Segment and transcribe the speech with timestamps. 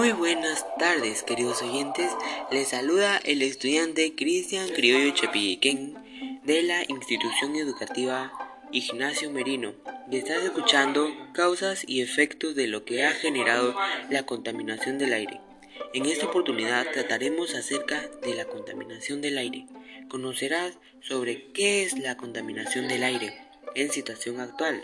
[0.00, 2.10] Muy buenas tardes, queridos oyentes.
[2.50, 5.94] Les saluda el estudiante Cristian Criollo Chepilliquén
[6.42, 8.32] de la institución educativa
[8.72, 9.74] Ignacio Merino
[10.10, 13.76] y estás escuchando causas y efectos de lo que ha generado
[14.08, 15.42] la contaminación del aire.
[15.92, 19.66] En esta oportunidad trataremos acerca de la contaminación del aire.
[20.08, 23.36] Conocerás sobre qué es la contaminación del aire
[23.74, 24.82] en situación actual,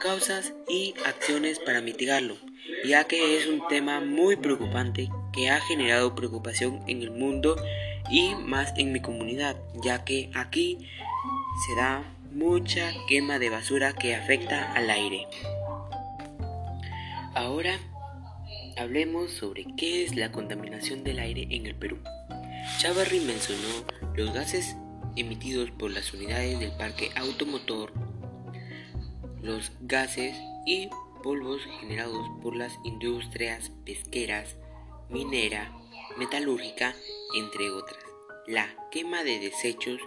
[0.00, 2.36] causas y acciones para mitigarlo,
[2.84, 7.56] ya que es un tema muy preocupante que ha generado preocupación en el mundo
[8.10, 10.78] y más en mi comunidad, ya que aquí
[11.66, 15.26] se da mucha quema de basura que afecta al aire.
[17.34, 17.78] Ahora
[18.76, 21.98] hablemos sobre qué es la contaminación del aire en el Perú.
[22.78, 24.76] Chavarri mencionó los gases
[25.16, 27.92] emitidos por las unidades del parque automotor
[29.42, 30.88] los gases y
[31.22, 34.56] polvos generados por las industrias pesqueras,
[35.08, 35.72] minera,
[36.16, 36.94] metalúrgica,
[37.34, 38.02] entre otras,
[38.46, 40.00] la quema de desechos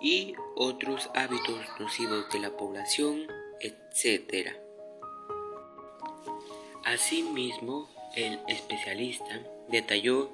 [0.00, 3.26] y otros hábitos nocivos de la población,
[3.60, 4.50] etc.
[6.84, 10.30] Asimismo, el especialista detalló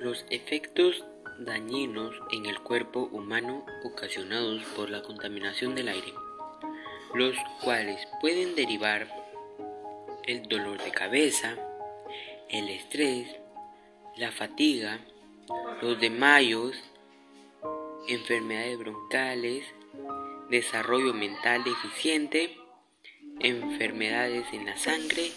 [0.00, 1.04] los efectos
[1.38, 6.12] dañinos en el cuerpo humano ocasionados por la contaminación del aire
[7.14, 9.06] los cuales pueden derivar
[10.24, 11.56] el dolor de cabeza,
[12.48, 13.28] el estrés,
[14.16, 14.98] la fatiga,
[15.80, 16.76] los desmayos,
[18.08, 19.64] enfermedades broncales,
[20.50, 22.56] desarrollo mental deficiente,
[23.40, 25.30] enfermedades en la sangre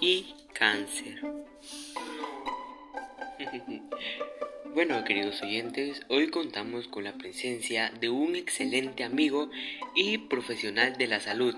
[0.00, 1.20] y cáncer.
[4.78, 9.50] Bueno, queridos oyentes, hoy contamos con la presencia de un excelente amigo
[9.96, 11.56] y profesional de la salud.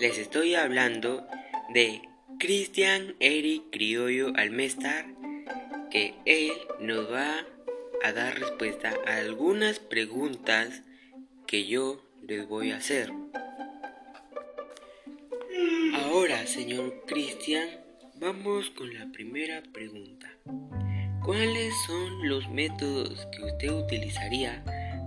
[0.00, 1.26] Les estoy hablando
[1.74, 2.00] de
[2.38, 5.04] Cristian Eric Criollo Almestar,
[5.90, 7.46] que él nos va
[8.02, 10.82] a dar respuesta a algunas preguntas
[11.46, 13.12] que yo les voy a hacer.
[15.92, 17.68] Ahora, señor Cristian,
[18.14, 20.30] vamos con la primera pregunta.
[21.26, 24.62] ¿Cuáles son los métodos que usted utilizaría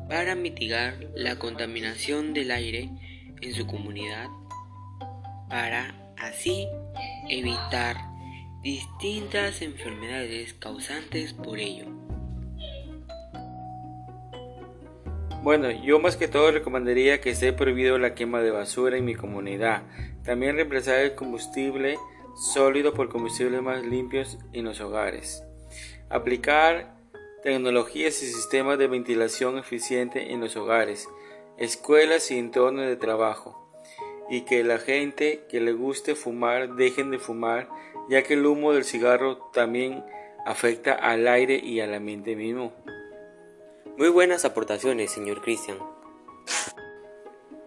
[0.09, 2.89] para mitigar la contaminación del aire
[3.39, 4.27] en su comunidad
[5.47, 6.67] para así
[7.29, 7.95] evitar
[8.61, 11.85] distintas enfermedades causantes por ello?
[15.41, 19.15] Bueno, yo más que todo recomendaría que esté prohibido la quema de basura en mi
[19.15, 19.83] comunidad.
[20.25, 21.97] También reemplazar el combustible
[22.35, 25.45] sólido por combustibles más limpios en los hogares.
[26.09, 26.95] Aplicar
[27.43, 31.07] tecnologías y sistemas de ventilación eficiente en los hogares,
[31.57, 33.71] escuelas y entornos de trabajo.
[34.27, 37.69] Y que la gente que le guste fumar dejen de fumar,
[38.09, 40.03] ya que el humo del cigarro también
[40.47, 42.73] afecta al aire y al ambiente mismo.
[43.97, 45.77] Muy buenas aportaciones, señor Cristian.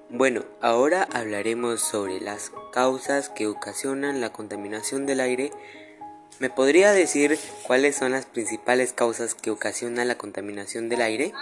[0.08, 5.52] Bueno, ahora hablaremos sobre las causas que ocasionan la contaminación del aire
[6.38, 11.32] ¿Me podría decir cuáles son las principales causas que ocasionan la contaminación del aire?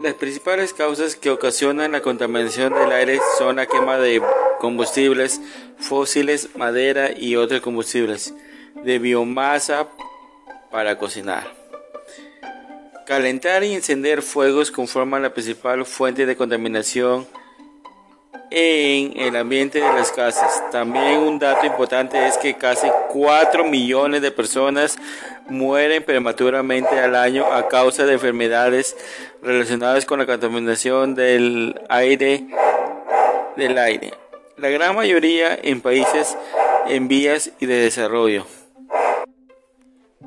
[0.00, 4.22] Las principales causas que ocasionan la contaminación del aire son la quema de
[4.60, 5.40] combustibles
[5.78, 8.34] fósiles, madera y otros combustibles,
[8.84, 9.88] de biomasa
[10.70, 11.52] para cocinar.
[13.06, 17.26] Calentar y encender fuegos conforman la principal fuente de contaminación
[18.50, 20.62] en el ambiente de las casas.
[20.70, 24.96] También un dato importante es que casi 4 millones de personas
[25.48, 28.96] mueren prematuramente al año a causa de enfermedades
[29.42, 32.46] relacionadas con la contaminación del aire
[33.56, 34.14] del aire.
[34.56, 36.36] La gran mayoría en países
[36.86, 38.46] en vías y de desarrollo.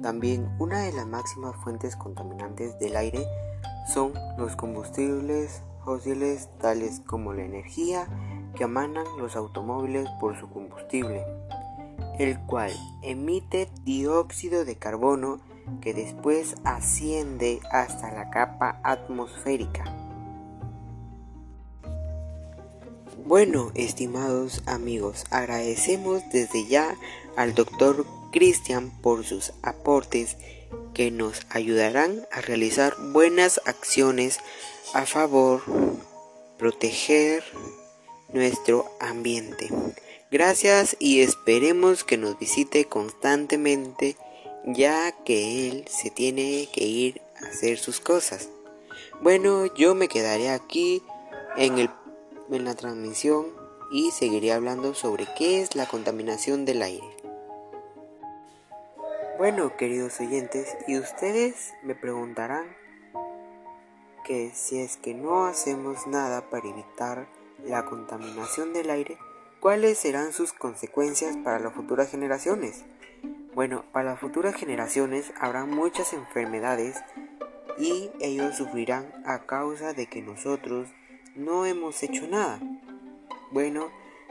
[0.02, 3.26] También una de las máximas fuentes contaminantes del aire
[3.94, 8.08] son los combustibles fósiles tales como la energía
[8.56, 11.26] que emanan los automóviles por su combustible,
[12.20, 12.72] el cual
[13.02, 15.40] emite dióxido de carbono
[15.82, 19.84] que después asciende hasta la capa atmosférica.
[23.26, 26.96] Bueno, estimados amigos, agradecemos desde ya
[27.38, 30.38] al doctor Cristian por sus aportes
[30.94, 34.40] que nos ayudarán a realizar buenas acciones
[34.94, 35.62] a favor
[36.58, 37.44] proteger
[38.34, 39.70] nuestro ambiente.
[40.32, 44.16] Gracias y esperemos que nos visite constantemente
[44.66, 48.50] ya que él se tiene que ir a hacer sus cosas.
[49.22, 51.02] Bueno, yo me quedaré aquí
[51.58, 51.90] en, el,
[52.52, 53.48] en la transmisión
[53.92, 57.21] y seguiré hablando sobre qué es la contaminación del aire.
[59.42, 62.64] Bueno, queridos oyentes, y ustedes me preguntarán
[64.24, 67.28] que si es que no hacemos nada para evitar
[67.66, 69.18] la contaminación del aire,
[69.60, 72.84] ¿cuáles serán sus consecuencias para las futuras generaciones?
[73.56, 76.98] Bueno, para las futuras generaciones habrá muchas enfermedades
[77.80, 80.88] y ellos sufrirán a causa de que nosotros
[81.36, 82.60] no hemos hecho nada.
[83.52, 83.90] Bueno,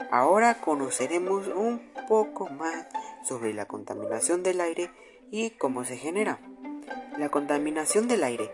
[0.09, 2.87] ahora conoceremos un poco más
[3.23, 4.91] sobre la contaminación del aire
[5.31, 6.39] y cómo se genera.
[7.17, 8.51] La contaminación del aire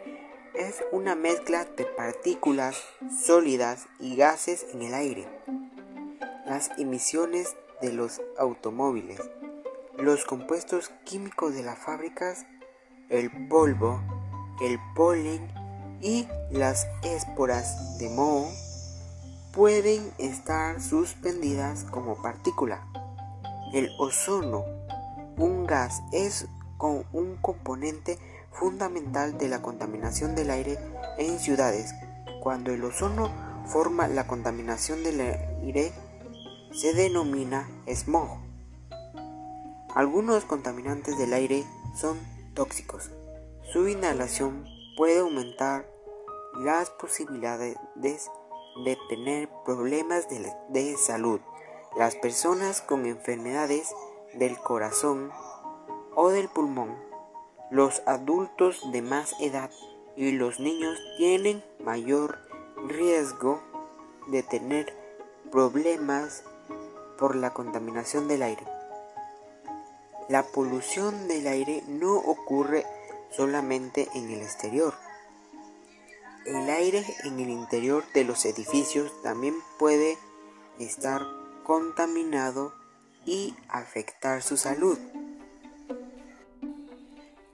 [0.53, 2.81] es una mezcla de partículas
[3.23, 5.27] sólidas y gases en el aire.
[6.45, 9.21] Las emisiones de los automóviles,
[9.97, 12.45] los compuestos químicos de las fábricas,
[13.09, 14.01] el polvo,
[14.61, 15.47] el polen
[16.01, 18.49] y las esporas de moho
[19.53, 22.87] pueden estar suspendidas como partícula.
[23.73, 24.63] El ozono,
[25.37, 26.47] un gas, es
[26.79, 28.17] un componente
[28.51, 30.77] fundamental de la contaminación del aire
[31.17, 31.93] en ciudades.
[32.41, 33.29] Cuando el ozono
[33.65, 35.91] forma la contaminación del aire,
[36.71, 38.39] se denomina smog.
[39.95, 41.65] Algunos contaminantes del aire
[41.95, 42.17] son
[42.53, 43.11] tóxicos.
[43.73, 44.65] Su inhalación
[44.95, 45.85] puede aumentar
[46.59, 51.41] las posibilidades de tener problemas de salud.
[51.95, 53.93] Las personas con enfermedades
[54.33, 55.31] del corazón
[56.15, 57.07] o del pulmón
[57.69, 59.69] los adultos de más edad
[60.15, 62.39] y los niños tienen mayor
[62.87, 63.61] riesgo
[64.27, 64.95] de tener
[65.51, 66.43] problemas
[67.17, 68.63] por la contaminación del aire.
[70.29, 72.85] La polución del aire no ocurre
[73.31, 74.93] solamente en el exterior.
[76.45, 80.17] El aire en el interior de los edificios también puede
[80.79, 81.21] estar
[81.67, 82.73] contaminado
[83.25, 84.97] y afectar su salud.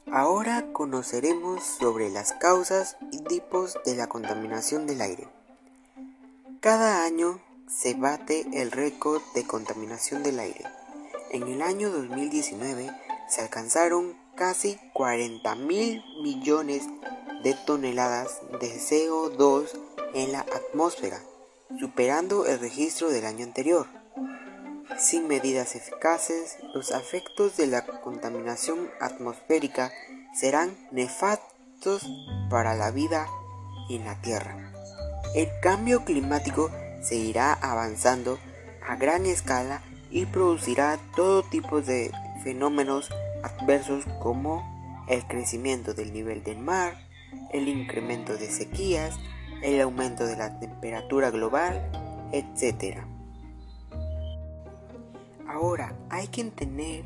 [0.06, 5.27] Ahora conoceremos sobre las causas y tipos de la contaminación del aire.
[6.60, 10.63] Cada año se bate el récord de contaminación del aire.
[11.31, 12.92] En el año 2019
[13.27, 16.83] se alcanzaron casi 40 mil millones
[17.42, 19.71] de toneladas de CO2
[20.13, 21.19] en la atmósfera,
[21.80, 24.02] superando el registro del año anterior.
[24.98, 29.92] Sin medidas eficaces, los efectos de la contaminación atmosférica
[30.34, 32.07] serán nefastos
[32.50, 33.28] para la vida
[33.90, 34.72] en la Tierra.
[35.36, 36.69] El cambio climático
[37.01, 38.40] seguirá avanzando
[38.88, 39.81] a gran escala
[40.12, 42.12] y producirá todo tipo de
[42.44, 43.10] fenómenos
[43.42, 46.95] adversos como el crecimiento del nivel del mar,
[47.51, 49.16] el incremento de sequías,
[49.63, 51.90] el aumento de la temperatura global,
[52.31, 53.12] etc.
[55.53, 57.05] Ahora hay que tener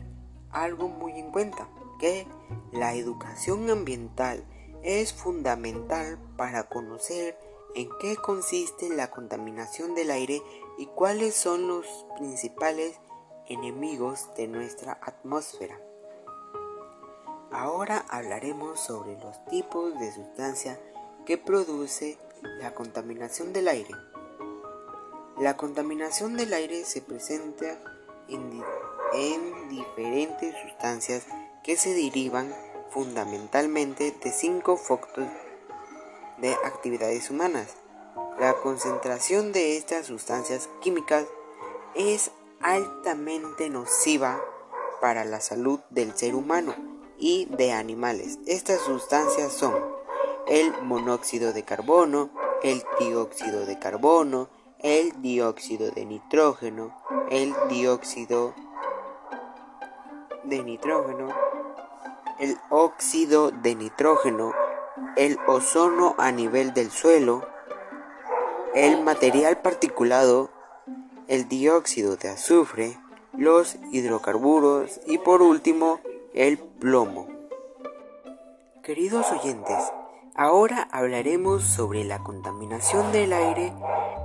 [0.51, 1.67] algo muy en cuenta,
[1.99, 2.25] que
[2.71, 4.45] la educación ambiental
[4.83, 7.37] es fundamental para conocer
[7.75, 10.41] en qué consiste la contaminación del aire
[10.77, 13.01] y cuáles son los principales
[13.49, 15.77] enemigos de nuestra atmósfera.
[17.51, 20.79] Ahora hablaremos sobre los tipos de sustancia
[21.25, 22.17] que produce
[22.61, 23.93] la contaminación del aire.
[25.37, 27.77] La contaminación del aire se presenta
[28.29, 31.23] en, diferentes sustancias
[31.63, 32.53] que se derivan
[32.89, 35.25] fundamentalmente de cinco focos
[36.37, 37.75] de actividades humanas.
[38.39, 41.25] La concentración de estas sustancias químicas
[41.95, 42.31] es
[42.61, 44.41] altamente nociva
[45.01, 46.75] para la salud del ser humano
[47.17, 48.39] y de animales.
[48.45, 49.73] Estas sustancias son
[50.47, 52.29] el monóxido de carbono,
[52.63, 56.95] el dióxido de carbono, el dióxido de nitrógeno,
[57.29, 58.53] el dióxido
[60.43, 61.29] de nitrógeno,
[62.39, 64.53] el óxido de nitrógeno,
[65.15, 67.47] el ozono a nivel del suelo,
[68.75, 70.51] el material particulado,
[71.27, 72.97] el dióxido de azufre,
[73.33, 75.99] los hidrocarburos y por último
[76.33, 77.27] el plomo.
[78.83, 79.91] Queridos oyentes,
[80.37, 83.73] ahora hablaremos sobre la contaminación del aire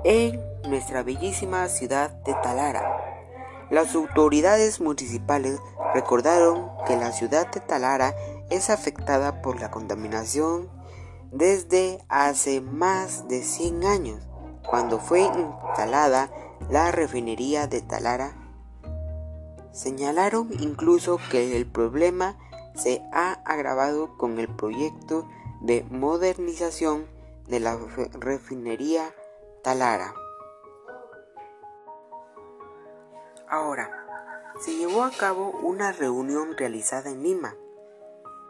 [0.05, 2.99] en nuestra bellísima ciudad de Talara.
[3.71, 5.59] Las autoridades municipales
[5.95, 8.15] recordaron que la ciudad de Talara
[8.51, 10.69] es afectada por la contaminación
[11.31, 14.29] desde hace más de 100 años,
[14.69, 16.31] cuando fue instalada
[16.69, 18.37] la refinería de Talara.
[19.73, 22.37] Señalaron incluso que el problema
[22.75, 25.27] se ha agravado con el proyecto
[25.63, 27.07] de modernización
[27.47, 27.79] de la
[28.19, 29.15] refinería
[29.63, 30.13] Talara.
[33.49, 33.91] Ahora,
[34.61, 37.55] se llevó a cabo una reunión realizada en Lima,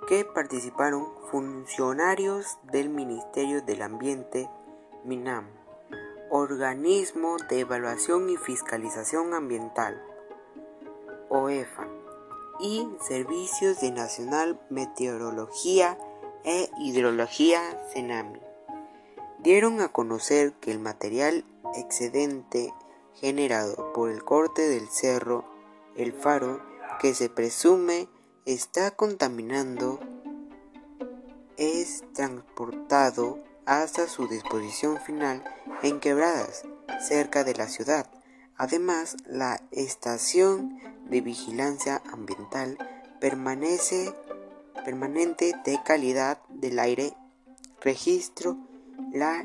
[0.08, 4.48] que participaron funcionarios del Ministerio del Ambiente,
[5.04, 5.48] MINAM,
[6.30, 10.02] Organismo de Evaluación y Fiscalización Ambiental,
[11.28, 11.86] OEFA,
[12.60, 15.98] y Servicios de Nacional Meteorología
[16.44, 17.60] e Hidrología,
[17.92, 18.40] CENAMI.
[19.38, 21.44] Dieron a conocer que el material
[21.74, 22.72] excedente
[23.14, 25.44] generado por el corte del cerro
[25.96, 26.62] El Faro,
[27.00, 28.08] que se presume
[28.46, 30.00] está contaminando,
[31.56, 35.44] es transportado hasta su disposición final
[35.82, 36.64] en quebradas
[37.00, 38.10] cerca de la ciudad.
[38.56, 42.78] Además, la estación de vigilancia ambiental
[43.20, 44.14] permanece
[44.84, 47.12] permanente de calidad del aire
[47.80, 48.56] registro
[49.12, 49.44] la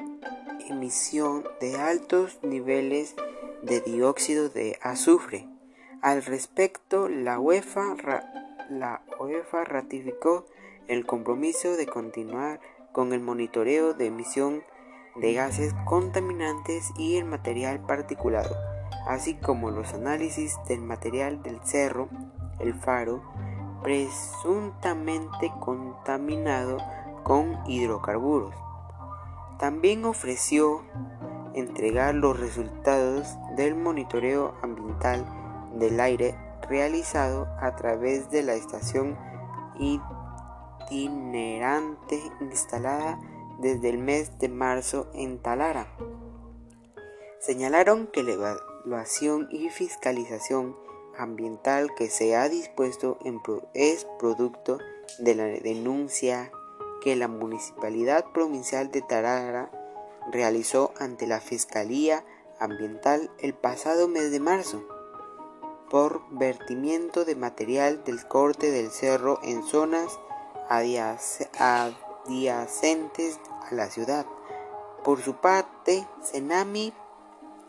[0.69, 3.15] emisión de altos niveles
[3.61, 5.47] de dióxido de azufre.
[6.01, 7.95] Al respecto, la UEFA,
[8.69, 10.45] la UEFA ratificó
[10.87, 12.59] el compromiso de continuar
[12.91, 14.63] con el monitoreo de emisión
[15.15, 18.55] de gases contaminantes y el material particulado,
[19.07, 22.09] así como los análisis del material del cerro,
[22.59, 23.23] el faro,
[23.83, 26.77] presuntamente contaminado
[27.23, 28.53] con hidrocarburos.
[29.59, 30.83] También ofreció
[31.53, 35.25] entregar los resultados del monitoreo ambiental
[35.73, 36.35] del aire
[36.69, 39.17] realizado a través de la estación
[40.89, 43.19] itinerante instalada
[43.59, 45.87] desde el mes de marzo en Talara.
[47.39, 50.75] Señalaron que la evaluación y fiscalización
[51.17, 53.17] ambiental que se ha dispuesto
[53.73, 54.79] es producto
[55.19, 56.51] de la denuncia
[57.01, 59.71] que la Municipalidad Provincial de Tarara
[60.31, 62.25] realizó ante la Fiscalía
[62.59, 64.83] Ambiental el pasado mes de marzo
[65.89, 70.19] por vertimiento de material del corte del cerro en zonas
[70.69, 74.25] adyacentes a la ciudad.
[75.03, 76.93] Por su parte, Senami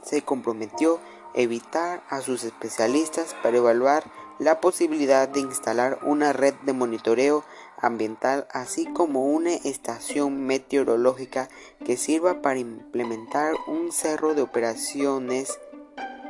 [0.03, 4.05] se comprometió a evitar a sus especialistas para evaluar
[4.41, 7.45] la posibilidad de instalar una red de monitoreo
[7.81, 11.49] ambiental así como una estación meteorológica
[11.85, 15.59] que sirva para implementar un cerro de operaciones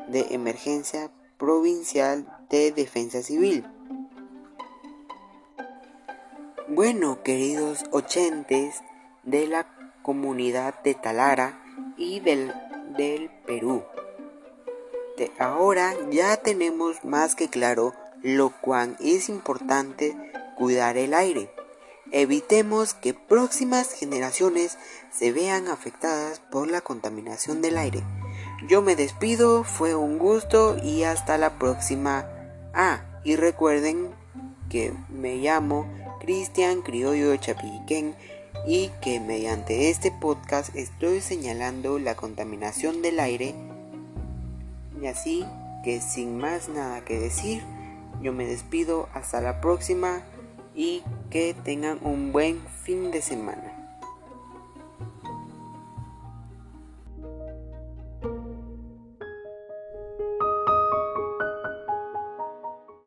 [0.09, 3.67] de emergencia provincial de defensa civil.
[6.69, 8.83] Bueno, queridos ochentes
[9.23, 9.67] de la
[10.03, 11.63] comunidad de Talara
[11.97, 12.53] y del,
[12.97, 13.85] del Perú,
[15.39, 20.17] ahora ya tenemos más que claro lo cuán es importante
[20.57, 21.51] cuidar el aire.
[22.11, 24.79] Evitemos que próximas generaciones
[25.13, 28.03] se vean afectadas por la contaminación del aire.
[28.67, 32.27] Yo me despido, fue un gusto y hasta la próxima.
[32.73, 34.11] Ah, y recuerden
[34.71, 35.87] que me llamo
[36.21, 38.17] Cristian Criollo Chapiquén
[38.67, 43.55] y que mediante este podcast estoy señalando la contaminación del aire.
[45.01, 45.45] Y así
[45.85, 47.63] que sin más nada que decir,
[48.21, 50.23] yo me despido hasta la próxima
[50.75, 53.68] y que tengan un buen fin de semana.